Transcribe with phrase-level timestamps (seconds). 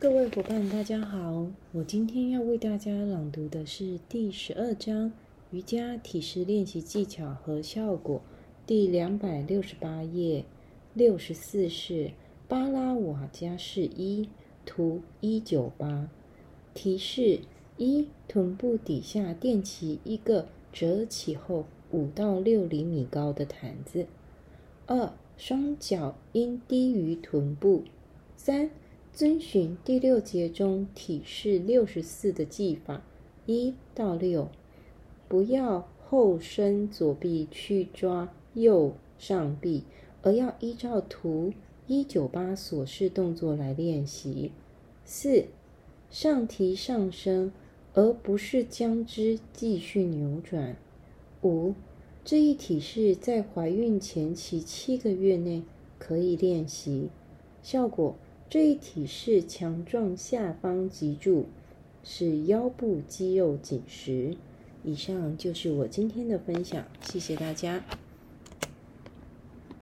[0.00, 1.48] 各位伙伴，大家好！
[1.72, 5.10] 我今天要为大家朗读的是第十二章
[5.50, 8.22] 瑜伽体式练习技巧和效果，
[8.64, 10.44] 第两百六十八页，
[10.94, 12.12] 六十四式
[12.46, 14.28] 巴拉瓦加式一，
[14.64, 16.08] 图一九八。
[16.74, 17.40] 提示：
[17.76, 24.06] 一、臀部底下垫起一个折起后五到六厘米高的毯子；
[24.86, 27.82] 二、双脚应低于臀部；
[28.36, 28.70] 三。
[29.18, 33.02] 遵循第六节中体式六十四的技法，
[33.46, 34.48] 一到六，
[35.26, 39.82] 不要后伸左臂去抓右上臂，
[40.22, 41.52] 而要依照图
[41.88, 44.52] 一九八所示动作来练习。
[45.04, 45.46] 四，
[46.12, 47.50] 上提上升，
[47.94, 50.76] 而不是将之继续扭转。
[51.42, 51.74] 五，
[52.24, 55.64] 这一体式在怀孕前期七个月内
[55.98, 57.08] 可以练习，
[57.64, 58.14] 效果。
[58.50, 61.44] 这一体式强壮下方脊柱，
[62.02, 64.36] 使腰部肌肉紧实。
[64.82, 67.84] 以上就是我今天的分享，谢谢大家。